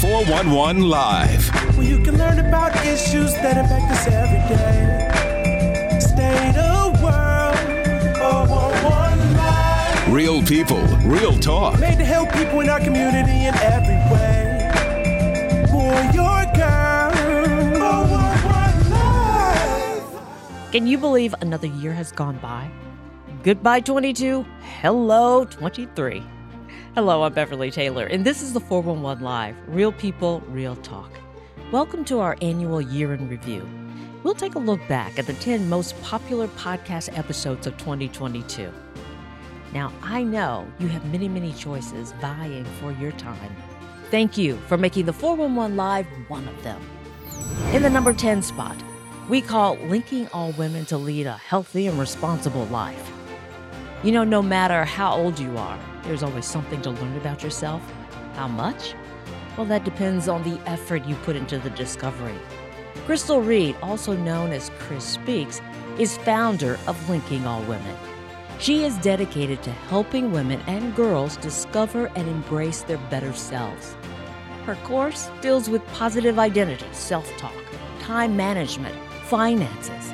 [0.00, 1.76] 411 Live.
[1.76, 6.00] Where you can learn about issues that impact us every day.
[6.00, 7.58] State of world,
[8.16, 10.10] 411 Live.
[10.10, 11.78] Real people, real talk.
[11.78, 14.70] Made to help people in our community in every way.
[15.70, 17.10] Boy, your girl,
[17.76, 20.72] 411 Live.
[20.72, 22.70] Can you believe another year has gone by?
[23.42, 24.46] Goodbye 22,
[24.80, 26.22] hello 23.
[26.96, 31.08] Hello, I'm Beverly Taylor, and this is the 411 Live Real People, Real Talk.
[31.70, 33.64] Welcome to our annual year in review.
[34.24, 38.72] We'll take a look back at the 10 most popular podcast episodes of 2022.
[39.72, 43.54] Now, I know you have many, many choices vying for your time.
[44.10, 46.82] Thank you for making the 411 Live one of them.
[47.72, 48.76] In the number 10 spot,
[49.28, 53.12] we call linking all women to lead a healthy and responsible life.
[54.02, 57.82] You know, no matter how old you are, there's always something to learn about yourself.
[58.34, 58.94] How much?
[59.58, 62.38] Well, that depends on the effort you put into the discovery.
[63.04, 65.60] Crystal Reed, also known as Chris Speaks,
[65.98, 67.94] is founder of Linking All Women.
[68.58, 73.96] She is dedicated to helping women and girls discover and embrace their better selves.
[74.64, 77.52] Her course deals with positive identity, self talk,
[78.00, 80.10] time management, finances.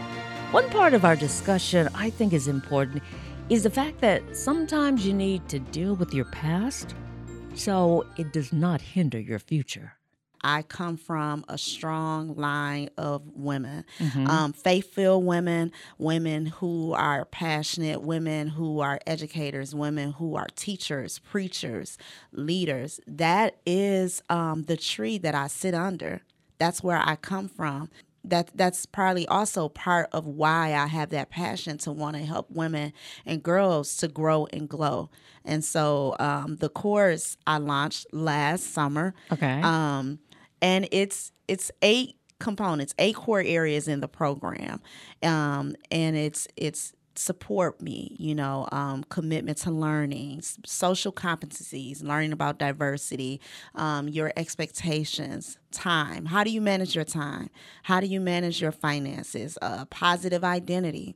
[0.51, 3.03] One part of our discussion I think is important
[3.49, 6.95] is the fact that sometimes you need to deal with your past
[7.55, 9.93] so it does not hinder your future.
[10.43, 13.85] I come from a strong line of women,
[14.29, 20.47] um, faith filled women, women who are passionate, women who are educators, women who are
[20.55, 21.99] teachers, preachers,
[22.33, 23.01] leaders.
[23.09, 26.23] That is um, the tree that I sit under.
[26.59, 27.91] That's where I come from.
[28.29, 32.51] That that's probably also part of why I have that passion to want to help
[32.51, 32.93] women
[33.25, 35.11] and girls to grow and glow.
[35.45, 39.15] And so um, the course I launched last summer.
[39.33, 39.61] Okay.
[39.63, 40.19] Um,
[40.61, 44.81] and it's it's eight components, eight core areas in the program,
[45.23, 52.33] um, and it's it's support me, you know, um, commitment to learning, social competencies, learning
[52.33, 53.41] about diversity,
[53.75, 56.27] um, your expectations, time.
[56.27, 57.51] How do you manage your time?
[57.85, 59.59] How do you manage your finances?
[59.61, 61.15] Uh, positive identity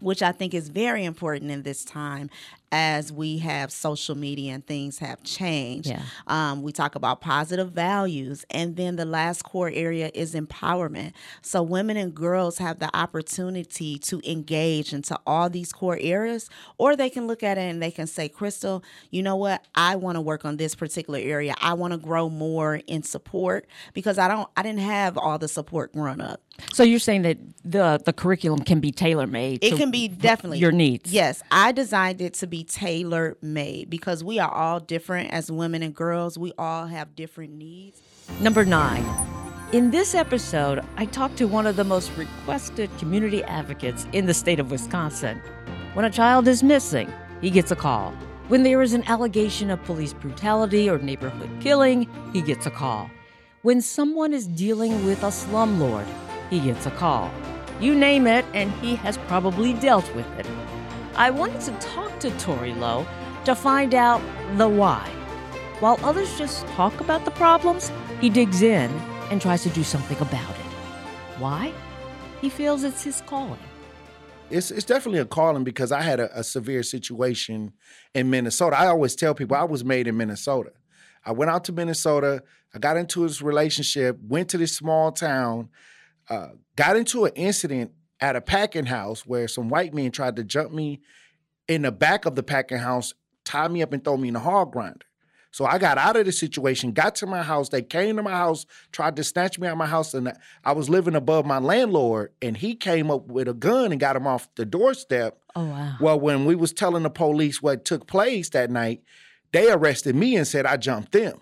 [0.00, 2.30] which I think is very important in this time
[2.72, 5.88] as we have social media and things have changed.
[5.88, 6.02] Yeah.
[6.26, 8.44] Um, we talk about positive values.
[8.50, 11.12] And then the last core area is empowerment.
[11.42, 16.48] So women and girls have the opportunity to engage into all these core areas,
[16.78, 19.64] or they can look at it and they can say, Crystal, you know what?
[19.74, 21.54] I want to work on this particular area.
[21.60, 25.48] I want to grow more in support because I don't I didn't have all the
[25.48, 26.40] support growing up.
[26.72, 29.64] So you're saying that the the curriculum can be tailor made.
[29.64, 31.12] It can be definitely your needs.
[31.12, 35.82] Yes, I designed it to be tailor made because we are all different as women
[35.82, 36.38] and girls.
[36.38, 38.00] We all have different needs.
[38.40, 39.04] Number nine.
[39.72, 44.34] In this episode, I talked to one of the most requested community advocates in the
[44.34, 45.40] state of Wisconsin.
[45.94, 48.12] When a child is missing, he gets a call.
[48.48, 53.08] When there is an allegation of police brutality or neighborhood killing, he gets a call.
[53.62, 56.06] When someone is dealing with a slumlord,
[56.50, 57.30] he gets a call.
[57.80, 60.46] You name it, and he has probably dealt with it.
[61.14, 63.06] I wanted to talk to Tory Lowe
[63.44, 64.22] to find out
[64.56, 65.08] the why.
[65.80, 67.90] While others just talk about the problems,
[68.20, 68.90] he digs in
[69.30, 70.66] and tries to do something about it.
[71.38, 71.72] Why?
[72.40, 73.58] He feels it's his calling.
[74.50, 77.72] it's it's definitely a calling because I had a, a severe situation
[78.14, 78.78] in Minnesota.
[78.78, 80.72] I always tell people I was made in Minnesota.
[81.24, 82.42] I went out to Minnesota.
[82.74, 84.18] I got into this relationship.
[84.22, 85.68] Went to this small town.
[86.28, 90.44] Uh, got into an incident at a packing house where some white men tried to
[90.44, 91.00] jump me
[91.68, 93.14] in the back of the packing house,
[93.44, 95.06] tie me up, and throw me in a hog grinder.
[95.52, 97.70] So I got out of the situation, got to my house.
[97.70, 100.32] They came to my house, tried to snatch me out of my house, and
[100.64, 102.32] I was living above my landlord.
[102.40, 105.40] And he came up with a gun and got him off the doorstep.
[105.56, 105.96] Oh, wow.
[106.00, 109.02] Well, when we was telling the police what took place that night,
[109.52, 111.40] they arrested me and said I jumped them.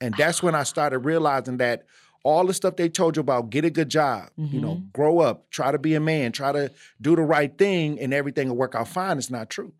[0.00, 1.84] And that's when I started realizing that
[2.24, 4.88] all the stuff they told you about get a good job, you know, mm-hmm.
[4.92, 6.70] grow up, try to be a man, try to
[7.00, 9.18] do the right thing, and everything will work out fine.
[9.18, 9.72] It's not true.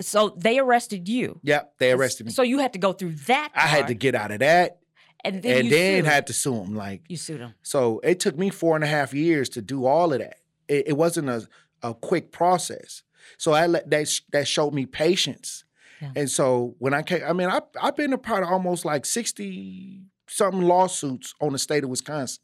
[0.00, 1.40] So they arrested you.
[1.42, 2.32] Yep, they arrested me.
[2.32, 3.50] So you had to go through that.
[3.54, 4.78] I had to get out of that,
[5.24, 6.74] and then and you then had to sue them.
[6.74, 7.54] Like you sued him.
[7.62, 10.38] so, it took me four and a half years to do all of that.
[10.68, 11.46] It, it wasn't a,
[11.82, 13.02] a quick process.
[13.38, 15.64] So I let that that showed me patience.
[16.00, 16.10] Yeah.
[16.16, 19.06] And so when I came, I mean, I I've been a part of almost like
[19.06, 22.42] sixty something lawsuits on the state of Wisconsin.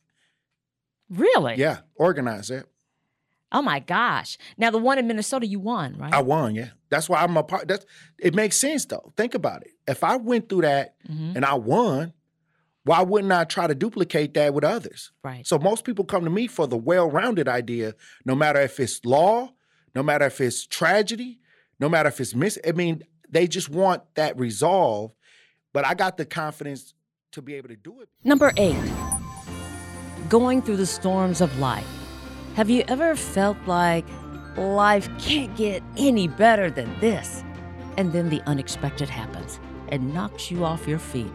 [1.08, 1.56] Really?
[1.56, 2.66] Yeah, organized it.
[3.52, 4.38] Oh my gosh!
[4.56, 6.14] Now the one in Minnesota, you won, right?
[6.14, 6.54] I won.
[6.54, 7.66] Yeah, that's why I'm a part.
[7.66, 7.84] That's
[8.18, 9.12] it makes sense though.
[9.16, 9.72] Think about it.
[9.88, 11.34] If I went through that Mhm.
[11.34, 12.12] and I won,
[12.84, 15.10] why wouldn't I try to duplicate that with others?
[15.24, 15.44] Right.
[15.44, 17.94] So most people come to me for the well-rounded idea,
[18.24, 19.52] no matter if it's law,
[19.96, 21.40] no matter if it's tragedy,
[21.80, 25.12] no matter if it's mis I mean, they just want that resolve.
[25.72, 26.94] But I got the confidence
[27.32, 28.08] to be able to do it.
[28.24, 28.76] Number eight,
[30.28, 31.86] going through the storms of life.
[32.56, 34.04] Have you ever felt like
[34.56, 37.44] life can't get any better than this?
[37.96, 41.32] And then the unexpected happens and knocks you off your feet.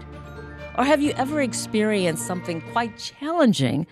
[0.77, 3.87] Or have you ever experienced something quite challenging,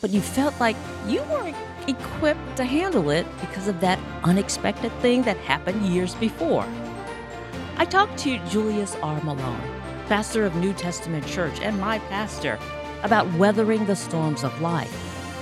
[0.00, 1.56] but you felt like you weren't
[1.88, 6.66] equipped to handle it because of that unexpected thing that happened years before?
[7.76, 9.22] I talked to Julius R.
[9.22, 9.60] Malone,
[10.08, 12.58] pastor of New Testament Church and my pastor,
[13.02, 14.92] about weathering the storms of life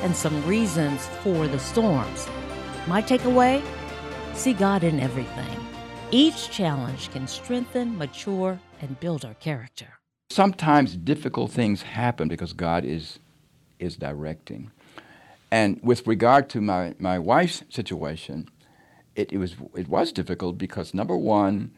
[0.02, 2.28] and some reasons for the storms.
[2.86, 3.64] My takeaway?
[4.34, 5.56] See God in everything.
[6.10, 9.86] Each challenge can strengthen, mature, and build our character.
[10.30, 13.18] Sometimes difficult things happen because God is
[13.78, 14.70] is directing.
[15.50, 18.48] And with regard to my, my wife's situation,
[19.14, 21.70] it, it was it was difficult because number one,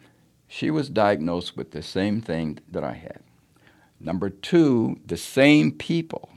[0.49, 3.21] she was diagnosed with the same thing that I had.
[4.01, 6.29] Number two, the same people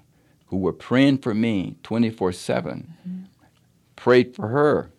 [0.48, 3.28] who were praying for me 24 7
[3.96, 4.92] prayed for her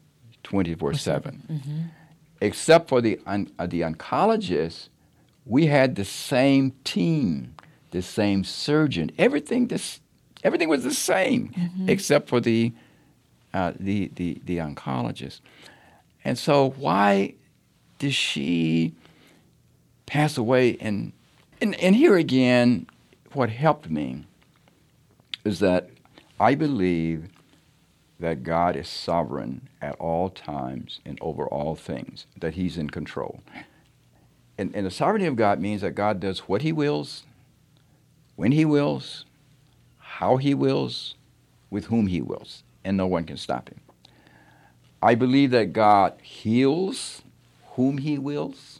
[0.42, 1.90] 24 7.
[2.40, 4.88] Except for the, on, uh, the oncologist,
[5.44, 7.54] we had the same team,
[7.90, 9.10] the same surgeon.
[9.18, 10.00] Everything, this,
[10.44, 11.52] everything was the same
[11.88, 12.72] except for the,
[13.52, 15.40] uh, the, the, the oncologist.
[16.24, 17.34] And so, why
[17.98, 18.94] did she
[20.10, 20.76] pass away?
[20.80, 21.12] And,
[21.62, 22.88] and, and here again,
[23.32, 24.24] what helped me
[25.44, 25.88] is that
[26.40, 27.28] I believe
[28.18, 33.40] that God is sovereign at all times and over all things, that He's in control.
[34.58, 37.22] And, and the sovereignty of God means that God does what He wills,
[38.34, 39.24] when He wills,
[39.98, 41.14] how He wills,
[41.70, 43.80] with whom He wills, and no one can stop Him.
[45.00, 47.22] I believe that God heals
[47.76, 48.79] whom He wills,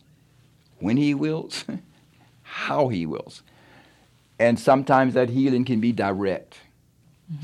[0.81, 1.65] when He wills,
[2.43, 3.43] how He wills.
[4.39, 6.59] And sometimes that healing can be direct.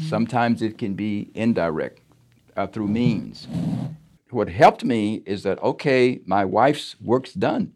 [0.08, 2.00] Sometimes it can be indirect
[2.56, 3.46] uh, through means.
[4.30, 7.72] What helped me is that, okay, my wife's work's done,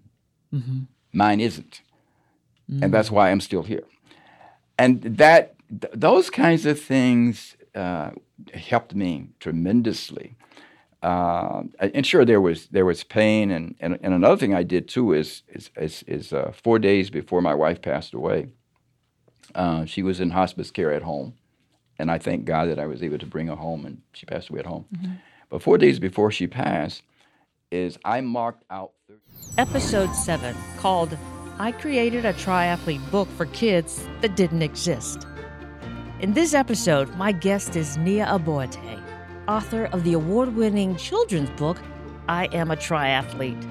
[1.13, 1.83] mine isn't.
[2.83, 3.85] And that's why I'm still here.
[4.79, 8.11] And that, th- those kinds of things uh,
[8.55, 10.35] helped me tremendously.
[11.03, 14.87] Uh, and sure, there was there was pain, and, and, and another thing I did
[14.87, 18.49] too is is is, is uh, four days before my wife passed away,
[19.55, 21.35] uh, she was in hospice care at home,
[21.99, 24.51] and I thank God that I was able to bring her home, and she passed
[24.51, 24.87] away at home.
[25.49, 27.03] But four days before she passed,
[27.71, 28.93] is I marked out.
[29.09, 29.21] 30
[29.59, 31.17] Episode 7, called
[31.59, 35.27] I Created a Triathlete Book for Kids That Didn't Exist.
[36.21, 38.79] In this episode, my guest is Nia Aboate,
[39.51, 41.77] author of the award winning children's book,
[42.29, 43.67] I Am a Triathlete.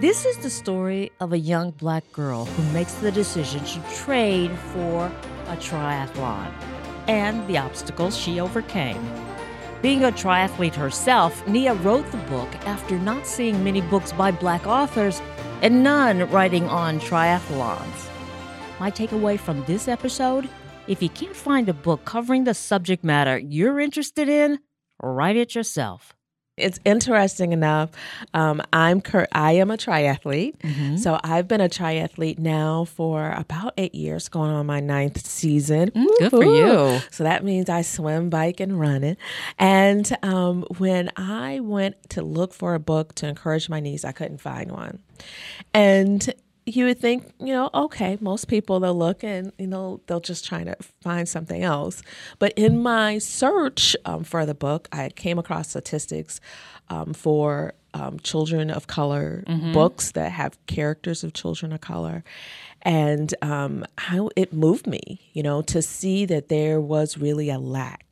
[0.00, 4.56] This is the story of a young black girl who makes the decision to train
[4.72, 5.06] for
[5.46, 6.52] a triathlon
[7.06, 9.00] and the obstacles she overcame.
[9.80, 14.66] Being a triathlete herself, Nia wrote the book after not seeing many books by black
[14.66, 15.22] authors
[15.62, 18.10] and none writing on triathlons.
[18.80, 20.48] My takeaway from this episode
[20.88, 24.60] if you can't find a book covering the subject matter you're interested in,
[25.02, 26.12] write it yourself.
[26.56, 27.90] It's interesting enough.
[28.32, 33.74] Um, I'm cur- I am a triathlete, so I've been a triathlete now for about
[33.76, 35.90] eight years, going on my ninth season.
[36.18, 37.00] good for you.
[37.10, 39.18] So that means I swim, bike, and run it.
[39.58, 44.12] And um, when I went to look for a book to encourage my knees, I
[44.12, 45.00] couldn't find one.
[45.74, 46.32] And
[46.66, 50.44] you would think, you know, okay, most people they'll look and you know they'll just
[50.44, 52.02] try to find something else.
[52.40, 56.40] But in my search um, for the book, I came across statistics
[56.88, 62.24] um, for um, children of color books that have characters of children of color,
[62.82, 67.58] and um, how it moved me, you know, to see that there was really a
[67.58, 68.05] lack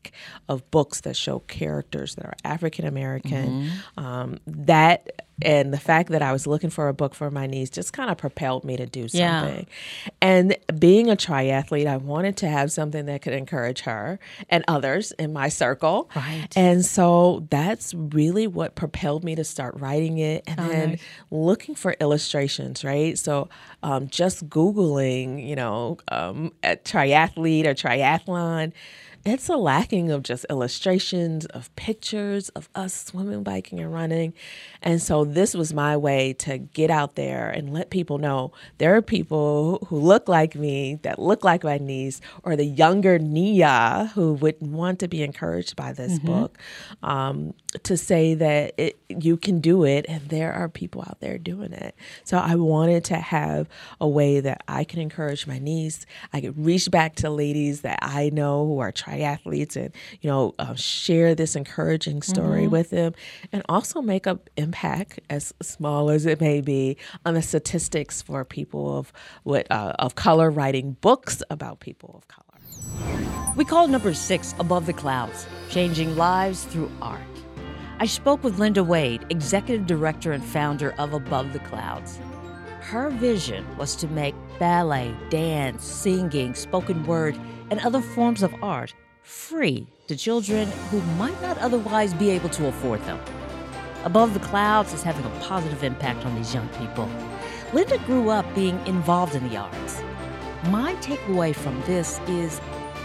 [0.49, 3.71] of books that show characters that are African American.
[3.97, 7.69] Um, that and the fact that I was looking for a book for my niece
[7.69, 9.41] just kind of propelled me to do Yeah.
[9.41, 9.67] something.
[10.23, 15.11] And being a triathlete, I wanted to have something that could encourage her and others
[15.13, 16.09] in my circle.
[16.15, 16.47] Right.
[16.55, 21.01] And so that's really what propelled me to start writing it and then nice.
[21.33, 23.19] looking for illustrations, right?
[23.19, 23.49] So
[23.83, 28.73] um, just Googling, you know, um, a triathlete or triathlon
[29.25, 34.35] it's a lacking of just illustrations of pictures of us swimming, biking, and running.
[34.83, 38.95] And so this was my way to get out there and let people know there
[38.95, 44.11] are people who look like me, that look like my niece, or the younger Nia
[44.15, 46.27] who would want to be encouraged by this mm-hmm.
[46.27, 46.59] book
[47.03, 51.39] um, to say that it, you can do it and there are people out there
[51.39, 51.95] doing it.
[52.25, 53.69] So I wanted to have
[54.01, 56.05] a way that I can encourage my niece.
[56.35, 60.55] I could reach back to ladies that I know who are triathletes and, you know,
[60.59, 62.73] uh, share this encouraging story mm-hmm.
[62.73, 63.13] with them
[63.53, 68.45] and also make an impact, as small as it may be, on the statistics for
[68.45, 72.45] people of, what, uh, of color writing books about people of color.
[73.57, 77.21] We call number six Above the Clouds Changing Lives Through Art.
[78.01, 82.19] I spoke with Linda Wade, executive director and founder of Above the Clouds.
[82.81, 87.39] Her vision was to make ballet, dance, singing, spoken word,
[87.71, 88.93] and other forms of art
[89.25, 93.19] free to children who might not otherwise be able to afford them.
[94.05, 97.09] Above the Clouds is having a positive impact on these young people.
[97.73, 100.03] Linda grew up being involved in the arts.
[100.69, 102.61] My takeaway from this is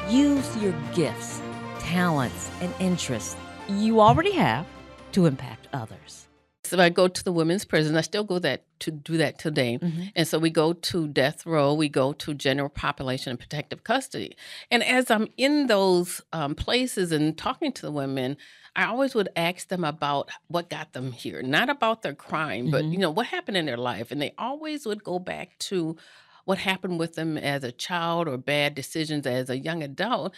[0.09, 1.41] use your gifts,
[1.79, 3.37] talents, and interests
[3.69, 4.67] you already have
[5.13, 6.28] to impact others.
[6.69, 7.97] So I go to the women's prison.
[7.97, 9.79] I still go that to do that today.
[9.81, 10.03] Mm-hmm.
[10.15, 14.37] And so we go to death row, we go to general population and protective custody.
[14.71, 18.37] And as I'm in those um, places and talking to the women,
[18.75, 22.71] I always would ask them about what got them here, not about their crime, mm-hmm.
[22.71, 24.11] but you know what happened in their life.
[24.11, 25.97] And they always would go back to
[26.45, 30.33] what happened with them as a child or bad decisions as a young adult.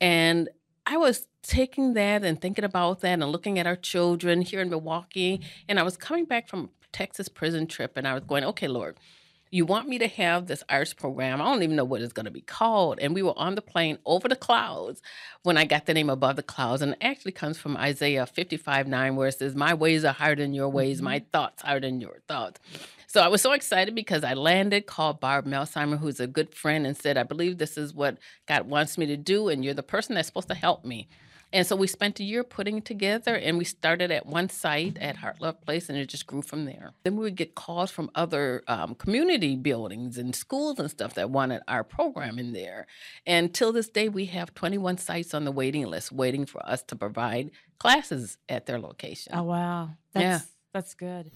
[0.00, 0.48] And
[0.86, 4.68] I was taking that and thinking about that and looking at our children here in
[4.70, 5.40] Milwaukee.
[5.68, 8.98] And I was coming back from Texas prison trip and I was going, okay, Lord,
[9.50, 11.40] you want me to have this arts program.
[11.40, 12.98] I don't even know what it's going to be called.
[13.00, 15.00] And we were on the plane over the clouds
[15.42, 16.82] when I got the name Above the Clouds.
[16.82, 20.34] And it actually comes from Isaiah 55 9, where it says, My ways are higher
[20.34, 21.28] than your ways, my mm-hmm.
[21.30, 22.60] thoughts higher than your thoughts.
[23.06, 26.84] So I was so excited because I landed, called Barb Melsheimer, who's a good friend,
[26.84, 29.84] and said, I believe this is what God wants me to do, and you're the
[29.84, 31.06] person that's supposed to help me.
[31.54, 34.98] And so we spent a year putting it together, and we started at one site
[34.98, 36.90] at Heart Love Place, and it just grew from there.
[37.04, 41.30] Then we would get calls from other um, community buildings and schools and stuff that
[41.30, 42.88] wanted our program in there.
[43.24, 46.82] And till this day, we have 21 sites on the waiting list waiting for us
[46.88, 49.32] to provide classes at their location.
[49.36, 49.90] Oh, wow.
[50.12, 50.40] That's, yeah.
[50.72, 51.30] That's good.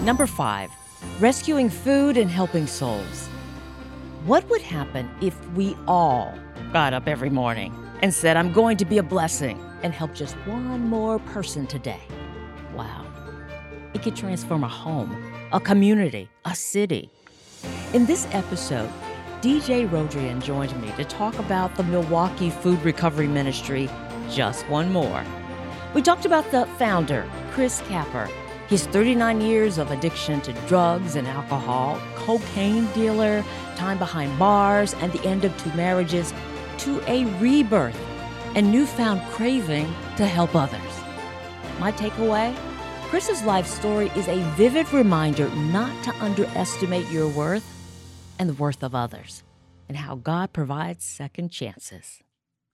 [0.00, 0.70] Number five,
[1.20, 3.26] rescuing food and helping souls.
[4.24, 6.34] What would happen if we all
[6.72, 10.34] got up every morning and said, I'm going to be a blessing and help just
[10.46, 12.00] one more person today.
[12.74, 13.06] Wow.
[13.94, 17.08] It could transform a home, a community, a city.
[17.94, 18.90] In this episode,
[19.40, 23.88] DJ Rodrian joined me to talk about the Milwaukee Food Recovery Ministry,
[24.30, 25.24] Just One More.
[25.94, 28.28] We talked about the founder, Chris Capper,
[28.66, 33.44] his 39 years of addiction to drugs and alcohol, cocaine dealer,
[33.76, 36.32] time behind bars, and the end of two marriages
[36.78, 38.00] to a rebirth
[38.54, 39.86] and newfound craving
[40.16, 40.80] to help others.
[41.78, 42.56] My takeaway
[43.12, 47.68] Chris's life story is a vivid reminder not to underestimate your worth
[48.38, 49.42] and the worth of others,
[49.86, 52.22] and how God provides second chances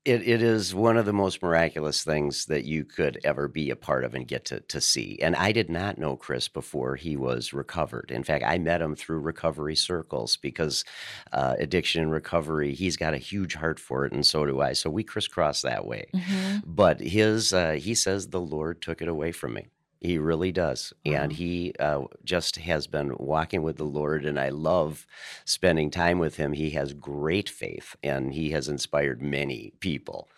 [0.04, 3.76] it, it is one of the most miraculous things that you could ever be a
[3.76, 5.18] part of and get to, to see.
[5.20, 8.10] And I did not know Chris before he was recovered.
[8.10, 10.84] In fact, I met him through recovery circles because
[11.32, 14.72] uh, addiction and recovery, he's got a huge heart for it, and so do I.
[14.72, 16.08] So we crisscross that way.
[16.14, 16.58] Mm-hmm.
[16.64, 19.66] But his, uh, he says, the Lord took it away from me.
[20.00, 20.92] He really does.
[21.04, 21.12] Wow.
[21.12, 24.24] And he uh, just has been walking with the Lord.
[24.24, 25.06] And I love
[25.44, 26.52] spending time with him.
[26.52, 30.28] He has great faith and he has inspired many people.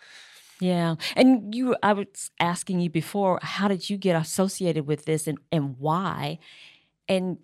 [0.59, 0.95] Yeah.
[1.15, 5.39] And you, I was asking you before, how did you get associated with this and,
[5.51, 6.39] and why?
[7.07, 7.37] And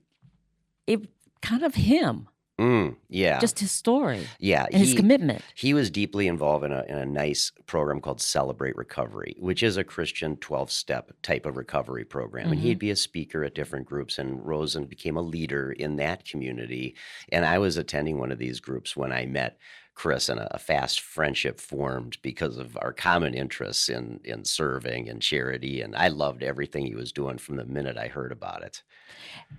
[0.85, 1.09] it
[1.41, 2.29] kind of him.
[2.59, 3.39] Mm, yeah.
[3.39, 4.27] Just his story.
[4.39, 4.65] Yeah.
[4.65, 5.43] And he, his commitment.
[5.53, 9.77] He was deeply involved in a, in a nice program called Celebrate Recovery, which is
[9.77, 12.45] a Christian 12 step type of recovery program.
[12.45, 12.53] Mm-hmm.
[12.53, 16.25] And he'd be a speaker at different groups, and Rosen became a leader in that
[16.25, 16.95] community.
[17.31, 19.59] And I was attending one of these groups when I met
[19.97, 25.09] Chris, and a, a, fast friendship formed because of our common interests in in serving
[25.09, 25.81] and charity.
[25.81, 28.83] And I loved everything he was doing from the minute I heard about it.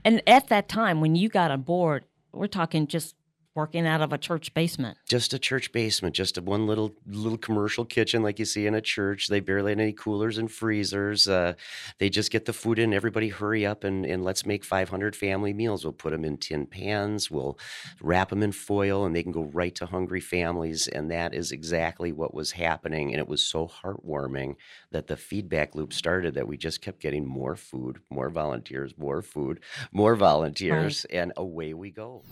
[0.05, 3.15] And at that time, when you got on board, we're talking just
[3.59, 4.97] working out of a church basement.
[5.09, 8.75] just a church basement, just a one little little commercial kitchen like you see in
[8.75, 9.27] a church.
[9.27, 11.27] They barely had any coolers and freezers.
[11.27, 11.55] Uh,
[11.99, 12.95] they just get the food in.
[12.95, 15.85] Everybody hurry up and, and let's make 500 family meals.
[15.85, 17.33] We'll put them in tin pans.
[17.33, 17.59] We'll
[18.01, 20.87] wrap them in foil, and they can go right to hungry families.
[20.87, 23.11] And that is exactly what was happening.
[23.11, 24.55] And it was so heartwarming
[24.93, 26.35] that the feedback loop started.
[26.35, 29.59] That we just kept getting more food, more volunteers, more food,
[29.91, 32.23] more volunteers, and away we go.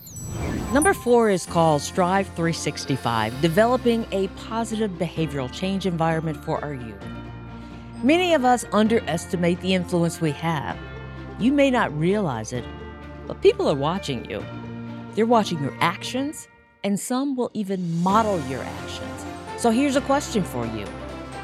[0.73, 7.03] Number four is called Strive 365 Developing a Positive Behavioral Change Environment for Our Youth.
[8.03, 10.77] Many of us underestimate the influence we have.
[11.39, 12.63] You may not realize it,
[13.25, 14.45] but people are watching you.
[15.15, 16.47] They're watching your actions,
[16.83, 19.25] and some will even model your actions.
[19.57, 20.85] So here's a question for you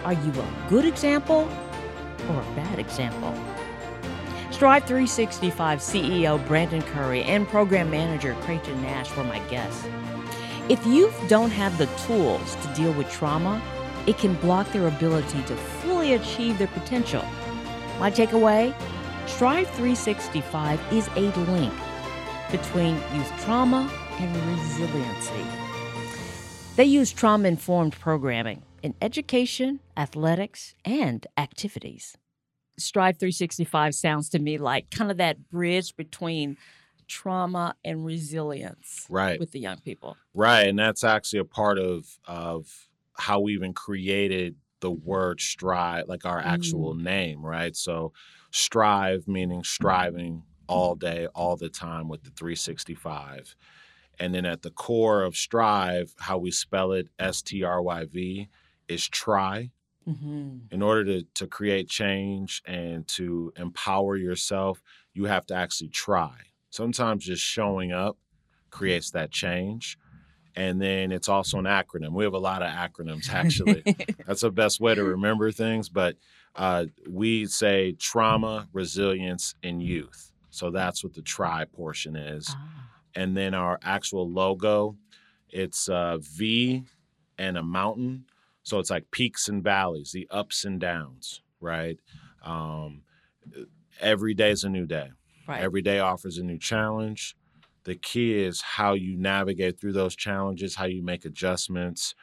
[0.04, 1.50] Are you a good example
[2.30, 3.34] or a bad example?
[4.54, 9.84] Strive 365 CEO Brandon Curry and Program Manager Creighton Nash were my guests.
[10.70, 13.60] If youth don't have the tools to deal with trauma,
[14.06, 17.26] it can block their ability to fully achieve their potential.
[18.00, 18.76] My takeaway
[19.26, 21.74] Strive 365 is a link
[22.52, 25.46] between youth trauma and resiliency.
[26.76, 32.18] They use trauma informed programming in education, athletics, and activities.
[32.78, 36.58] Strive 365 sounds to me like kind of that bridge between
[37.08, 39.40] trauma and resilience Right.
[39.40, 40.18] with the young people.
[40.34, 46.08] Right, and that's actually a part of of how we even created the word strive,
[46.08, 47.04] like our actual mm.
[47.04, 47.76] name, right?
[47.76, 48.12] So
[48.52, 53.56] strive meaning striving all day, all the time with the 365.
[54.20, 58.06] And then at the core of strive, how we spell it, S T R Y
[58.06, 58.50] V,
[58.88, 59.72] is try.
[60.08, 60.58] Mm-hmm.
[60.72, 64.82] In order to, to create change and to empower yourself,
[65.14, 66.34] you have to actually try.
[66.70, 68.18] Sometimes just showing up
[68.70, 69.98] creates that change.
[70.56, 72.12] And then it's also an acronym.
[72.12, 73.84] We have a lot of acronyms, actually.
[74.28, 75.90] That's the best way to remember things.
[75.90, 76.16] But
[76.56, 80.32] uh, we say trauma, resilience, and youth.
[80.52, 82.48] So that's what the try portion is.
[82.52, 82.90] Ah.
[83.16, 84.96] And then our actual logo,
[85.50, 86.84] it's a V
[87.40, 88.26] and a mountain.
[88.64, 92.00] So it's like peaks and valleys, the ups and downs, right?
[92.44, 93.02] Um,
[94.00, 95.12] every day is a new day.
[95.48, 95.62] Right.
[95.62, 97.36] Every day offers a new challenge.
[97.84, 102.16] The key is how you navigate through those challenges, how you make adjustments.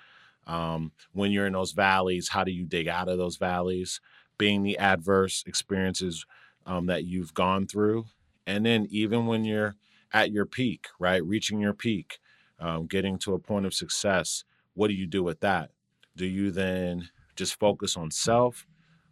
[0.47, 4.01] Um, when you're in those valleys, how do you dig out of those valleys?
[4.39, 6.25] Being the adverse experiences
[6.65, 8.07] um, that you've gone through.
[8.47, 9.77] And then even when you're
[10.13, 11.23] at your peak, right?
[11.23, 12.19] Reaching your peak,
[12.59, 15.71] um, getting to a point of success, what do you do with that?
[16.17, 18.67] Do you then just focus on self?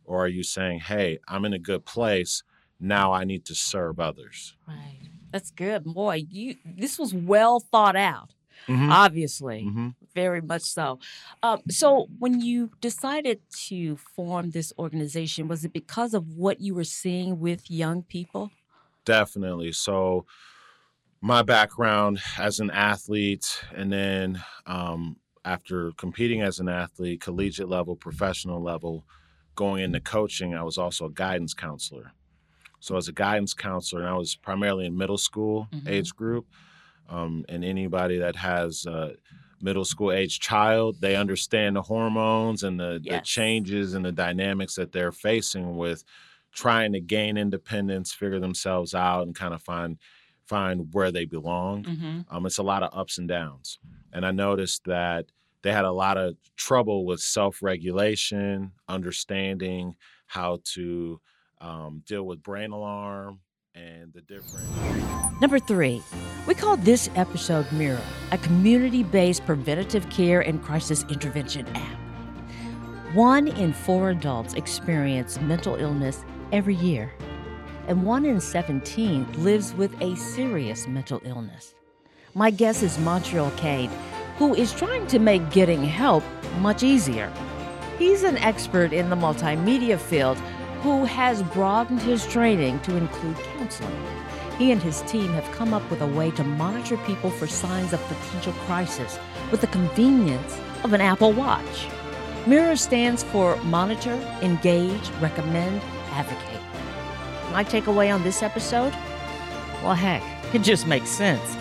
[0.05, 2.43] Or are you saying, hey, I'm in a good place.
[2.81, 4.57] Now I need to serve others?
[4.67, 5.01] Right.
[5.31, 5.85] That's good.
[5.85, 8.31] Boy, you this was well thought out.
[8.67, 8.91] Mhm.
[8.91, 9.65] Obviously.
[9.65, 9.95] Mhm.
[10.15, 10.99] Very much so.
[11.43, 16.75] Um, so, when you decided to form this organization, was it because of what you
[16.75, 18.51] were seeing with young people?
[19.05, 19.73] Definitely.
[19.73, 20.27] So,
[21.21, 27.97] my background as an athlete, and then um, after competing as an athlete, collegiate level,
[27.97, 29.05] professional level,
[29.55, 32.13] going into coaching, I was also a guidance counselor.
[32.81, 35.89] So, as a guidance counselor, and I was primarily in middle school Mhm.
[35.89, 36.47] age group,
[37.09, 39.17] um, and anybody that has a
[39.61, 44.75] middle school age child, they understand the hormones and the, the changes and the dynamics
[44.77, 46.05] that they're facing with
[46.53, 49.99] trying to gain independence, figure themselves out, and kind of find
[50.49, 51.85] find where they belong.
[51.85, 52.21] Mm-hmm.
[52.31, 53.79] Um, it's a lot of ups and downs,
[54.13, 55.27] and I noticed that
[55.63, 61.21] they had a lot of trouble with self-regulation, understanding how to
[61.61, 63.41] um, deal with brain alarm
[63.75, 64.67] and the different.
[65.41, 66.03] Number three,
[66.47, 68.01] we call this episode Mirror,
[68.33, 71.99] a community based preventative care and crisis intervention app.
[73.15, 77.13] One in four adults experience mental illness every year,
[77.89, 81.75] and one in 17 lives with a serious mental illness.
[82.35, 83.91] My guest is Montreal Cade,
[84.37, 86.23] who is trying to make getting help
[86.61, 87.33] much easier.
[87.99, 90.39] He's an expert in the multimedia field
[90.83, 94.07] who has broadened his training to include counseling.
[94.59, 97.93] He and his team have come up with a way to monitor people for signs
[97.93, 99.19] of potential crisis
[99.51, 101.89] with the convenience of an Apple Watch.
[102.47, 105.81] Mirror stands for Monitor, Engage, Recommend,
[106.13, 106.58] Advocate.
[107.53, 108.93] My takeaway on this episode?
[109.83, 110.23] Well, heck,
[110.55, 111.57] it just makes sense.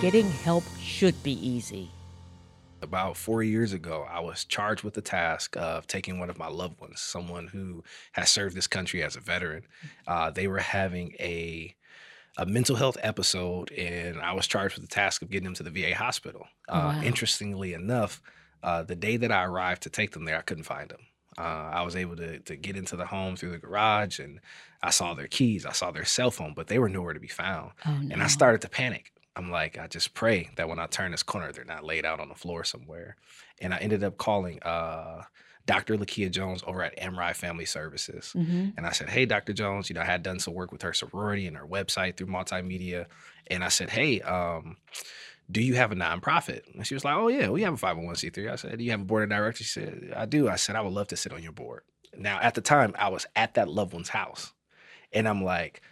[0.00, 1.90] Getting help should be easy.
[2.82, 6.48] About four years ago, I was charged with the task of taking one of my
[6.48, 9.62] loved ones, someone who has served this country as a veteran.
[10.06, 11.74] Uh, they were having a
[12.36, 15.62] a mental health episode, and I was charged with the task of getting them to
[15.62, 16.46] the VA hospital.
[16.68, 17.02] Uh, wow.
[17.02, 18.22] Interestingly enough,
[18.62, 21.00] uh, the day that I arrived to take them there, I couldn't find them.
[21.38, 24.40] Uh, I was able to to get into the home through the garage, and
[24.82, 27.28] I saw their keys, I saw their cell phone, but they were nowhere to be
[27.28, 27.72] found.
[27.86, 28.22] Oh, And.
[28.22, 29.12] I started to panic.
[29.36, 32.18] I'm like, I just pray that when I turn this corner, they're not laid out
[32.20, 33.16] on the floor somewhere.
[33.60, 35.22] And I ended up calling uh,
[35.66, 35.96] Dr.
[35.96, 38.32] Lakia Jones over at MRI Family Services.
[38.36, 38.74] Mhm.
[38.76, 39.52] And I said, Hey, Dr.
[39.52, 42.26] Jones, you know, I had done some work with her sorority and her website through
[42.26, 43.06] multimedia.
[43.46, 44.76] And I said, Hey, um,
[45.50, 46.62] do you have a nonprofit?
[46.74, 48.50] And she was like, Oh, yeah, we have a 501c3.
[48.50, 49.66] I said, Do you have a board of directors?
[49.66, 50.48] She said, I do.
[50.48, 51.82] I said, I would love to sit on your board.
[52.16, 54.52] Now, at the time, I was at that loved one's house.
[55.12, 55.82] And I'm like,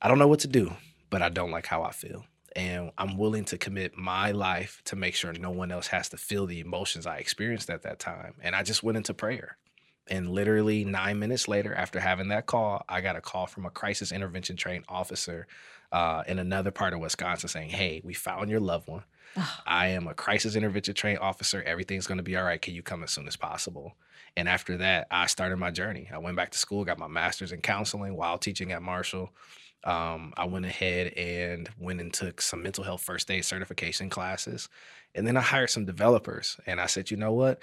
[0.00, 0.72] I don't know what to do,
[1.10, 2.24] but I don't like how I feel.
[2.56, 6.16] And I'm willing to commit my life to make sure no one else has to
[6.16, 8.34] feel the emotions I experienced at that time.
[8.42, 9.56] And I just went into prayer.
[10.10, 13.70] And literally nine minutes later, after having that call, I got a call from a
[13.70, 15.46] crisis intervention trained officer
[15.92, 19.04] uh, in another part of Wisconsin saying, Hey, we found your loved one.
[19.66, 21.62] I am a crisis intervention trained officer.
[21.62, 22.60] Everything's going to be all right.
[22.60, 23.94] Can you come as soon as possible?
[24.36, 26.08] And after that, I started my journey.
[26.12, 29.30] I went back to school, got my master's in counseling while teaching at Marshall.
[29.84, 34.68] Um, I went ahead and went and took some mental health first aid certification classes.
[35.14, 36.58] And then I hired some developers.
[36.66, 37.62] And I said, you know what?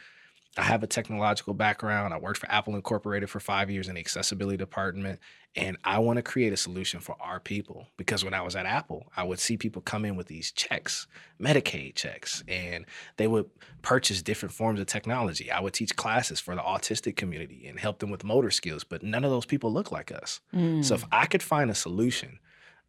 [0.58, 2.14] I have a technological background.
[2.14, 5.20] I worked for Apple Incorporated for five years in the accessibility department.
[5.56, 7.88] And I want to create a solution for our people.
[7.98, 11.08] Because when I was at Apple, I would see people come in with these checks,
[11.40, 12.86] Medicaid checks, and
[13.18, 13.50] they would
[13.82, 15.52] purchase different forms of technology.
[15.52, 19.04] I would teach classes for the autistic community and help them with motor skills, but
[19.04, 20.42] none of those people look like us.
[20.84, 21.08] So if mm.
[21.12, 22.40] I could find a solution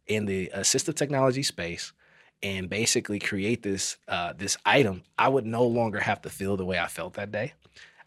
[0.07, 1.93] in the assistive technology space
[2.41, 6.65] and basically create this uh, this item, I would no longer have to feel the
[6.65, 7.53] way I felt that day.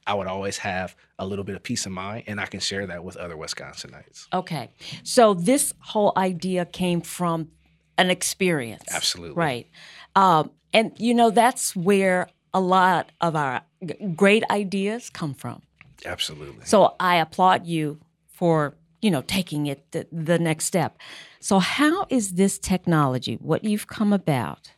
[0.06, 2.86] I would always have a little bit of peace of mind, and I can share
[2.86, 4.26] that with other Wisconsinites.
[4.32, 4.70] Okay.
[5.04, 7.50] So this whole idea came from
[7.98, 8.82] an experience.
[8.90, 9.36] Absolutely.
[9.36, 9.70] Right.
[10.16, 15.62] Um, and, you know, that's where a lot of our g- great ideas come from.
[16.04, 16.64] Absolutely.
[16.64, 20.98] So I applaud you for, you know, taking it the, the next step.
[21.42, 24.70] So, how is this technology, what you've come about,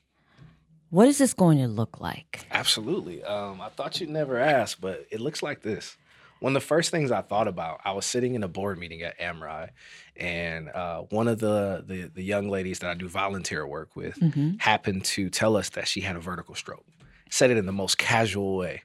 [0.89, 2.47] what is this going to look like?
[2.51, 3.23] Absolutely.
[3.23, 5.99] Um, I thought you'd never ask, but it looks like this.
[6.41, 9.03] One of the first things I thought about, I was sitting in a board meeting
[9.03, 9.69] at Amri,
[10.17, 14.19] and uh, one of the, the the young ladies that I do volunteer work with
[14.59, 16.87] happened to tell us that she had a vertical stroke.
[17.29, 18.83] Said it in the most casual way.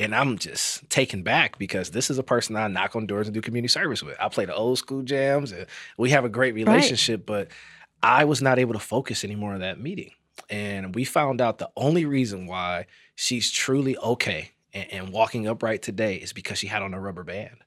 [0.00, 3.34] And I'm just taken back because this is a person I knock on doors and
[3.34, 4.16] do community service with.
[4.18, 5.66] I play the old school jams and
[5.98, 7.48] we have a great relationship, but
[8.02, 10.12] I was not able to focus anymore on that meeting.
[10.48, 15.82] And we found out the only reason why she's truly okay and, and walking upright
[15.82, 17.58] today is because she had on a rubber band.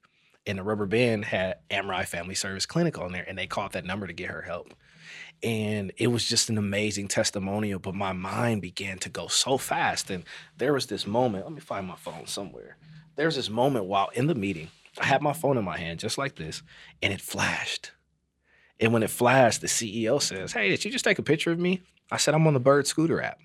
[0.47, 3.85] And the rubber band had Amri Family Service Clinic on there, and they called that
[3.85, 4.73] number to get her help.
[5.43, 10.09] And it was just an amazing testimonial, but my mind began to go so fast.
[10.09, 10.23] And
[10.57, 12.77] there was this moment, let me find my phone somewhere.
[13.17, 15.99] There was this moment while in the meeting, I had my phone in my hand
[15.99, 16.63] just like this,
[17.01, 17.91] and it flashed.
[18.79, 21.59] And when it flashed, the CEO says, Hey, did you just take a picture of
[21.59, 21.81] me?
[22.11, 23.39] I said, I'm on the Bird Scooter app.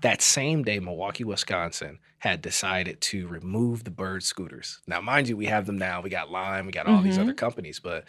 [0.00, 4.80] That same day, Milwaukee, Wisconsin had decided to remove the Bird scooters.
[4.86, 6.00] Now, mind you, we have them now.
[6.00, 7.22] We got Lime, we got all these Mhm.
[7.22, 8.04] other companies, but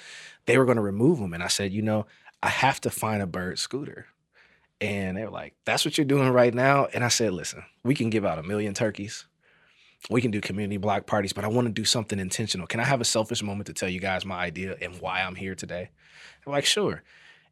[0.46, 1.34] they were going to remove them.
[1.34, 2.08] And I said, you know,
[2.43, 4.08] I have to find a Bird scooter.
[4.82, 6.88] And they were like, that's what you're doing right now.
[6.93, 9.25] And I said, listen, we can give out a million turkeys.
[10.10, 12.67] We can do community block parties, but I want to do something intentional.
[12.67, 15.36] Can I have a selfish moment to tell you guys my idea and why I'm
[15.36, 15.89] here today?
[16.43, 17.01] They're like, sure.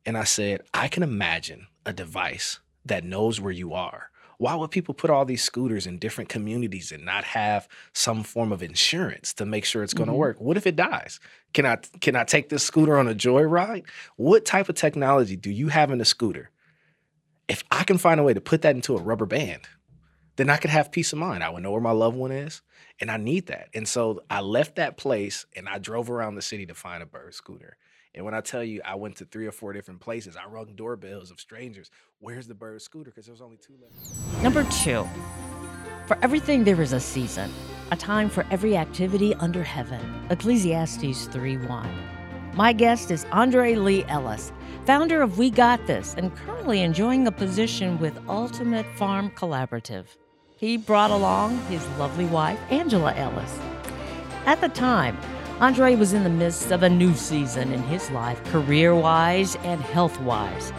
[0.05, 4.10] And I said, I can imagine a device that knows where you are.
[4.41, 8.51] Why would people put all these scooters in different communities and not have some form
[8.51, 10.17] of insurance to make sure it's going to Mhm.
[10.17, 10.41] work?
[10.41, 11.19] What if it dies?
[11.53, 13.85] Can I can I take this scooter on a joyride?
[14.15, 16.49] What type of technology do you have in a scooter?
[17.47, 19.61] If I can find a way to put that into a rubber band,
[20.37, 21.43] then I could have peace of mind.
[21.43, 22.63] I would know where my loved one is,
[22.99, 23.69] and I need that.
[23.75, 27.05] And so I left that place and I drove around the city to find a
[27.05, 27.77] bird scooter.
[28.13, 30.73] And when I tell you I went to three or four different places, I rung
[30.75, 31.89] doorbells of strangers.
[32.19, 33.09] Where's the bird scooter?
[33.09, 34.43] Because there was only two left.
[34.43, 35.07] Number two,
[36.07, 37.49] for everything there is a season,
[37.91, 40.01] a time for every activity under heaven.
[40.29, 41.89] Ecclesiastes 3:1.
[42.53, 44.51] My guest is Andre Lee Ellis,
[44.85, 50.05] founder of We Got This, and currently enjoying a position with Ultimate Farm Collaborative.
[50.57, 53.57] He brought along his lovely wife, Angela Ellis.
[54.45, 55.17] At the time,
[55.61, 59.79] Andre was in the midst of a new season in his life, career wise and
[59.79, 60.73] health wise.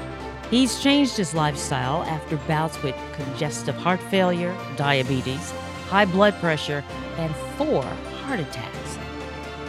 [0.51, 5.53] He's changed his lifestyle after bouts with congestive heart failure, diabetes,
[5.87, 6.83] high blood pressure,
[7.17, 7.85] and four
[8.25, 8.99] heart attacks.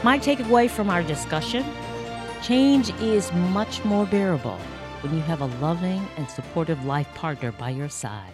[0.04, 1.64] My takeaway from our discussion
[2.42, 4.58] change is much more bearable
[5.02, 8.34] when you have a loving and supportive life partner by your side.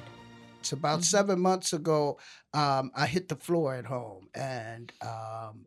[0.62, 2.20] It's about seven months ago.
[2.54, 5.66] Um, I hit the floor at home, and um,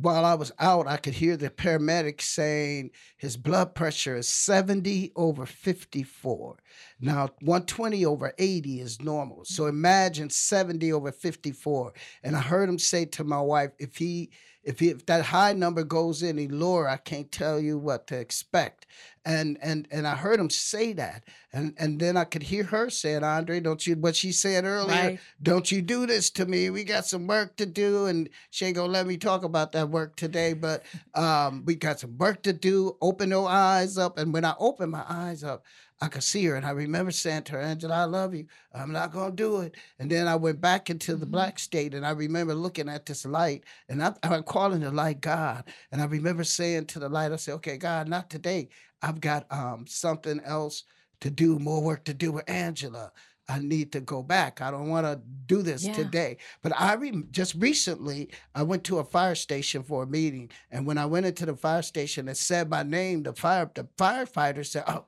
[0.00, 5.10] while I was out, I could hear the paramedics saying his blood pressure is 70
[5.16, 6.56] over 54.
[7.00, 9.44] Now, 120 over 80 is normal.
[9.44, 11.92] So imagine 70 over 54.
[12.22, 14.30] And I heard him say to my wife, if he
[14.68, 18.18] if, he, if that high number goes any lower, I can't tell you what to
[18.20, 18.86] expect.
[19.24, 22.88] And and and I heard him say that, and and then I could hear her
[22.88, 25.20] saying, "Andre, don't you?" What she said earlier, Right.
[25.42, 26.70] "Don't you do this to me?
[26.70, 29.90] We got some work to do." And she ain't gonna let me talk about that
[29.90, 30.82] work today, but
[31.14, 32.96] um, we got some work to do.
[33.02, 35.64] Open your eyes up, and when I opened my eyes up,
[36.00, 38.46] I could see her, and I remember saying to her, "Angela, I love you.
[38.72, 42.06] I'm not gonna do it." And then I went back into the black state, and
[42.06, 45.64] I remember looking at this light, and I, I'm calling the light God.
[45.90, 48.68] And I remember saying to the light, I said, "Okay, God, not today.
[49.02, 50.84] I've got um, something else
[51.20, 53.12] to do, more work to do with Angela."
[53.50, 54.60] I need to go back.
[54.60, 55.94] I don't want to do this Yeah.
[55.94, 56.36] today.
[56.60, 60.86] But I re- just recently I went to a fire station for a meeting, and
[60.86, 64.66] when I went into the fire station and said my name, the fire the firefighter
[64.66, 65.06] said, "Oh,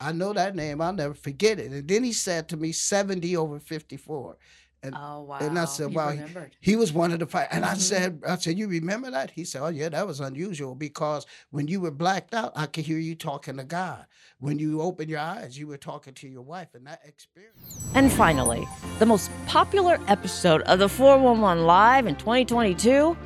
[0.00, 0.80] I know that name.
[0.80, 4.36] I'll never forget it." And then he said to me, "70 over 54."
[4.82, 5.38] And, Oh, wow.
[5.40, 6.22] and I said, He "Wow." he-
[6.62, 7.80] He was one of the fire, and I Mhm.
[7.80, 11.68] said, "I said, you remember that?" He said, "Oh yeah, that was unusual because when
[11.68, 14.06] you were blacked out, I could hear you talking to God.
[14.38, 17.58] When you opened your eyes, you were talking to your wife, and that experience."
[17.94, 18.66] And finally,
[18.98, 23.16] the most popular episode of the 411 Live in 2022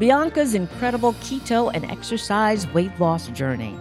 [0.00, 3.78] Bianca's incredible keto and exercise weight loss journey.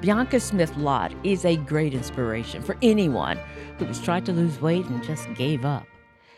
[0.00, 3.38] Bianca Smith Lott is a great inspiration for anyone
[3.78, 5.86] who has tried to lose weight and just gave up.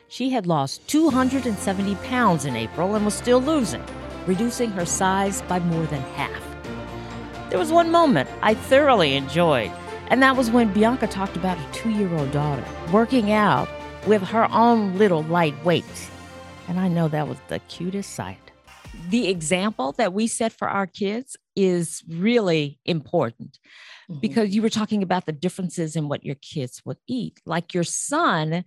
[0.09, 3.83] She had lost 270 pounds in April and was still losing,
[4.27, 6.43] reducing her size by more than half.
[7.51, 9.73] There was one moment I thoroughly enjoyed,
[10.09, 13.69] and that was when Bianca talked about a two year old daughter working out
[14.07, 16.09] with her own little light weights.
[16.69, 18.46] And I know that was the cutest sight.
[19.09, 23.59] The example that we set for our kids is really important
[24.11, 24.21] mm-hmm.
[24.21, 27.41] because you were talking about the differences in what your kids would eat.
[27.47, 28.65] Like your son,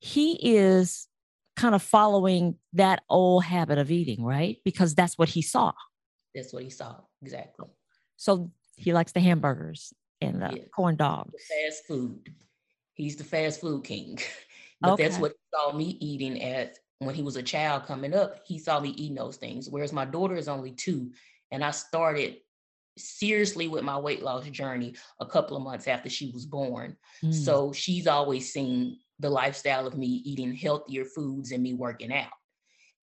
[0.00, 1.08] he is
[1.56, 4.58] kind of following that old habit of eating, right?
[4.64, 5.72] Because that's what he saw.
[6.34, 7.66] That's what he saw exactly.
[8.16, 10.64] So he likes the hamburgers and the Yeah.
[10.74, 11.32] corn dogs.
[11.32, 12.34] The fast food.
[12.94, 14.18] He's the fast food king.
[14.80, 18.40] but that's what he saw me eating at when he was a child coming up.
[18.46, 19.68] He saw me eating those things.
[19.68, 21.12] Whereas my daughter is only two,
[21.50, 22.36] and I started
[22.98, 26.96] seriously with my weight loss journey a couple of months after she was born.
[27.22, 27.34] Mm.
[27.34, 32.32] So she's always seen the lifestyle of me eating healthier foods and me working out.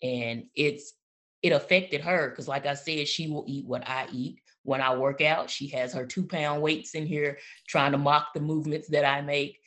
[0.01, 0.93] And it's
[1.41, 4.39] it affected her because like I said, she will eat what I eat.
[4.63, 8.34] When I work out, she has her two pound weights in here trying to mock
[8.34, 9.60] the movements that I make.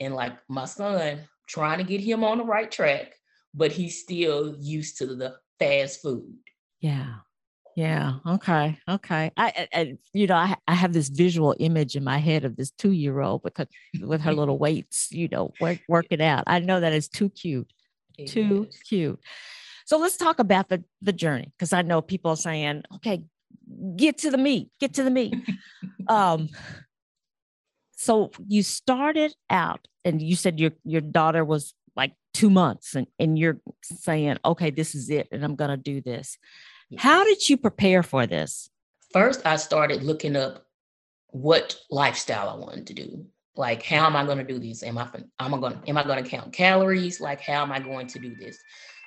[0.00, 3.14] And like my son, trying to get him on the right track,
[3.54, 6.34] but he's still used to the fast food.
[6.80, 7.14] Yeah.
[7.74, 8.18] Yeah.
[8.26, 8.78] Okay.
[8.88, 9.30] Okay.
[9.36, 12.70] I, I, you know, I, I have this visual image in my head of this
[12.70, 13.66] two year old with her,
[14.00, 16.44] with her little weights, you know, work, working out.
[16.46, 17.72] I know that is too cute.
[18.26, 19.18] Too cute.
[19.86, 23.24] So let's talk about the the journey because I know people are saying, okay,
[23.96, 25.34] get to the meat, get to the meat.
[26.08, 26.48] um,
[27.96, 31.74] so you started out and you said your your daughter was
[32.32, 36.38] two months and, and you're saying, okay, this is it, and I'm gonna do this.
[36.98, 38.68] How did you prepare for this?
[39.12, 40.66] First, I started looking up
[41.28, 43.26] what lifestyle I wanted to do.
[43.56, 44.82] Like, how am I going to do this?
[44.82, 45.08] Am I
[45.40, 47.20] am I going am I going to count calories?
[47.20, 48.58] Like, how am I going to do this?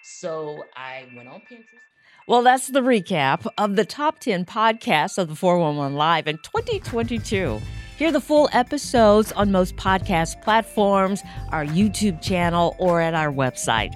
[0.03, 1.81] So I went on Pinterest.
[2.27, 7.61] Well, that's the recap of the top 10 podcasts of the 411 Live in 2022.
[7.97, 13.95] Hear the full episodes on most podcast platforms, our YouTube channel, or at our website.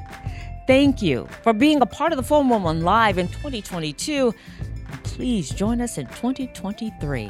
[0.67, 4.33] Thank you for being a part of the 411 Live in 2022.
[5.03, 7.29] Please join us in 2023.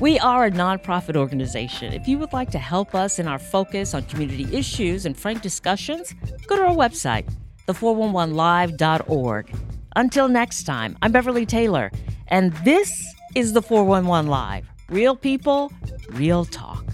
[0.00, 1.92] We are a nonprofit organization.
[1.92, 5.40] If you would like to help us in our focus on community issues and frank
[5.40, 6.12] discussions,
[6.48, 7.32] go to our website,
[7.68, 9.54] the411live.org.
[9.94, 11.92] Until next time, I'm Beverly Taylor,
[12.26, 13.04] and this
[13.36, 14.71] is the 411 Live.
[14.92, 15.72] Real people,
[16.10, 16.84] real talk.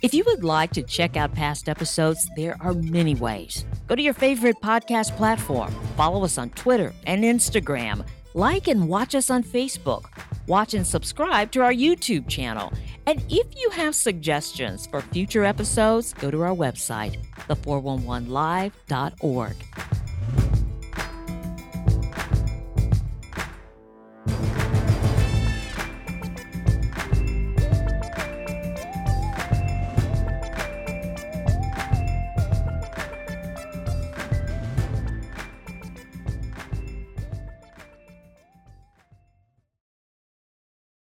[0.00, 3.66] If you would like to check out past episodes, there are many ways.
[3.86, 9.14] Go to your favorite podcast platform, follow us on Twitter and Instagram, like and watch
[9.14, 10.06] us on Facebook,
[10.46, 12.72] watch and subscribe to our YouTube channel.
[13.04, 19.56] And if you have suggestions for future episodes, go to our website, the411live.org.